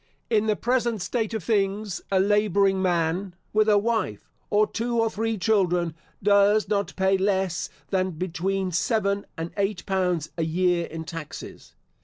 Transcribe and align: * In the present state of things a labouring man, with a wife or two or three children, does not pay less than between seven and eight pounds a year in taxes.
* 0.15 0.29
In 0.31 0.47
the 0.47 0.55
present 0.55 0.99
state 0.99 1.31
of 1.35 1.43
things 1.43 2.01
a 2.11 2.19
labouring 2.19 2.81
man, 2.81 3.35
with 3.53 3.69
a 3.69 3.77
wife 3.77 4.31
or 4.49 4.65
two 4.65 4.97
or 4.99 5.11
three 5.11 5.37
children, 5.37 5.93
does 6.23 6.67
not 6.67 6.95
pay 6.95 7.17
less 7.19 7.69
than 7.91 8.09
between 8.09 8.71
seven 8.71 9.27
and 9.37 9.51
eight 9.57 9.85
pounds 9.85 10.31
a 10.39 10.43
year 10.43 10.87
in 10.87 11.03
taxes. 11.03 11.75